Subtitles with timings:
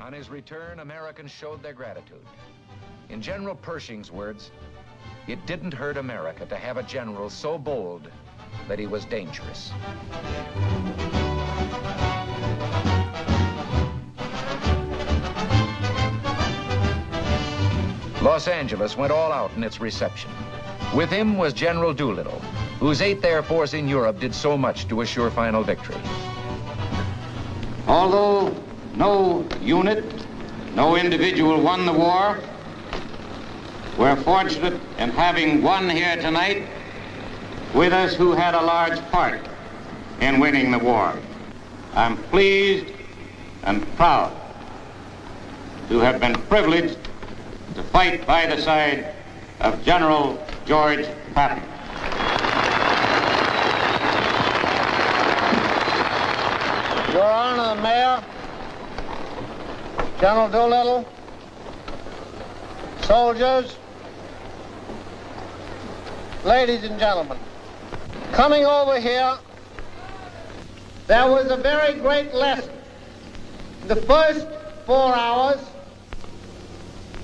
[0.00, 2.24] On his return, Americans showed their gratitude.
[3.08, 4.52] In General Pershing's words,
[5.26, 8.08] it didn't hurt America to have a general so bold
[8.68, 9.72] that he was dangerous.
[18.22, 20.30] Los Angeles went all out in its reception.
[20.94, 22.40] With him was General Doolittle,
[22.78, 26.00] whose 8th Air Force in Europe did so much to assure final victory.
[27.86, 28.54] Although
[28.98, 30.04] no unit,
[30.74, 32.36] no individual won the war,
[33.96, 36.64] we're fortunate in having one here tonight
[37.74, 39.40] with us who had a large part
[40.20, 41.14] in winning the war.
[41.94, 42.86] I'm pleased
[43.62, 44.32] and proud
[45.88, 46.98] to have been privileged
[47.76, 49.14] to fight by the side
[49.60, 51.62] of General George Patton.
[57.12, 58.24] Your Honor, the Mayor,
[60.20, 61.08] General Doolittle,
[63.02, 63.76] soldiers,
[66.44, 67.38] ladies and gentlemen,
[68.32, 69.38] coming over here,
[71.06, 72.72] there was a very great lesson.
[73.86, 74.44] The first
[74.86, 75.60] four hours,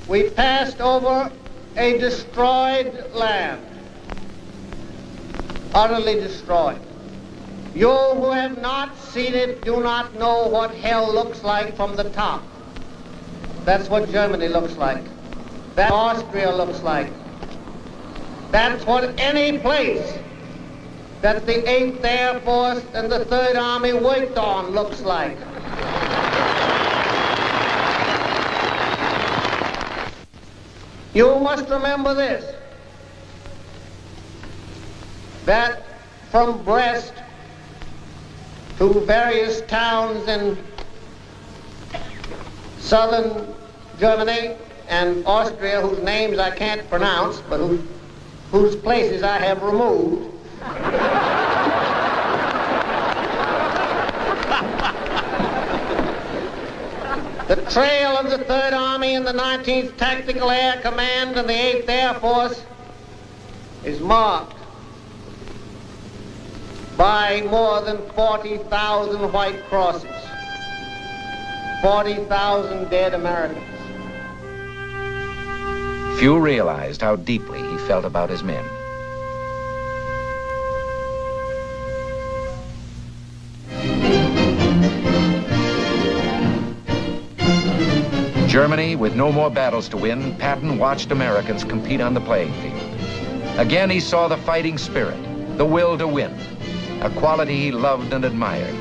[0.07, 1.33] we passed over
[1.77, 3.61] a destroyed land,
[5.75, 6.81] utterly destroyed.
[7.75, 12.05] You who have not seen it do not know what hell looks like from the
[12.11, 12.45] top.
[13.65, 15.03] That's what Germany looks like.
[15.75, 17.11] That Austria looks like.
[18.51, 20.19] That's what any place
[21.23, 25.39] that the 8th Air Force and the 3rd Army worked on looks like.
[31.15, 32.45] You must remember this,
[35.47, 35.85] that
[36.31, 37.15] from Brest
[38.79, 40.59] to various towns in
[42.85, 43.55] southern
[43.99, 44.57] Germany
[44.89, 47.81] and Austria whose names I can't pronounce, but whose,
[48.51, 50.31] whose places I have removed.
[57.49, 61.89] the trail of the Third Army and the 19th Tactical Air Command and the 8th
[61.89, 62.63] Air Force
[63.85, 64.57] is marked
[66.97, 70.11] by more than 40,000 white crosses,
[71.85, 73.63] 40,000 dead Americans.
[76.19, 78.65] Few realized how deeply he felt about his men.
[88.49, 93.59] Germany, with no more battles to win, Patton watched Americans compete on the playing field.
[93.59, 95.19] Again, he saw the fighting spirit,
[95.59, 96.33] the will to win,
[97.03, 98.75] a quality he loved and admired,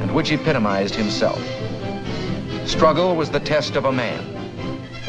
[0.00, 1.38] and which epitomized himself.
[2.68, 4.22] Struggle was the test of a man.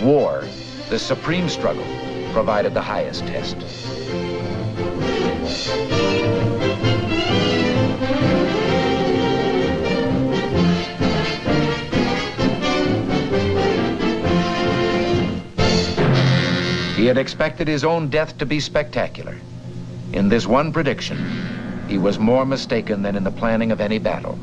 [0.02, 0.46] War,
[0.90, 1.86] the supreme struggle,
[2.32, 3.58] provided the highest test.
[16.96, 19.38] He had expected his own death to be spectacular.
[20.14, 21.18] In this one prediction,
[21.88, 24.40] he was more mistaken than in the planning of any battle.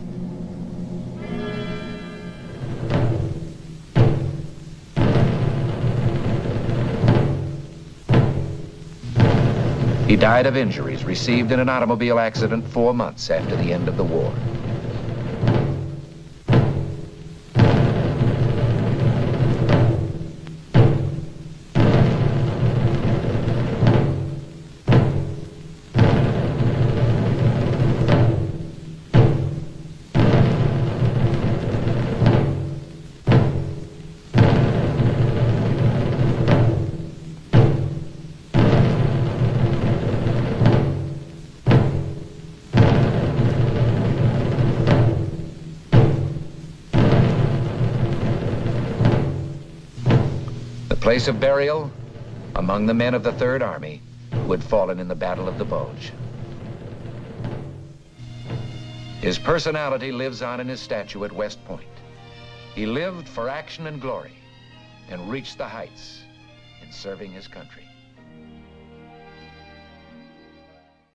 [10.07, 13.97] He died of injuries received in an automobile accident four months after the end of
[13.97, 14.56] the war.
[51.07, 51.89] Place of burial
[52.57, 55.65] among the men of the Third Army who had fallen in the Battle of the
[55.65, 56.13] Bulge.
[59.21, 61.87] His personality lives on in his statue at West Point.
[62.75, 64.33] He lived for action and glory
[65.09, 66.23] and reached the heights
[66.83, 67.87] in serving his country.